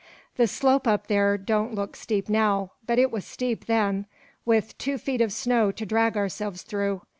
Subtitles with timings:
[0.35, 4.07] The slope up there don't look steep now, but it was steep then
[4.45, 7.03] with two feet of snow to drag ourselves through.